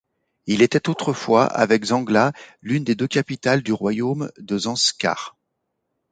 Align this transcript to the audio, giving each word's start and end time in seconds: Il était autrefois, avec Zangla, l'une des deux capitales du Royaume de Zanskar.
Il 0.47 0.63
était 0.63 0.89
autrefois, 0.89 1.45
avec 1.45 1.85
Zangla, 1.85 2.31
l'une 2.63 2.83
des 2.83 2.95
deux 2.95 3.07
capitales 3.07 3.61
du 3.61 3.71
Royaume 3.71 4.31
de 4.39 4.57
Zanskar. 4.57 5.37